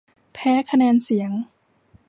[0.33, 1.31] แพ้คะแนนเสียง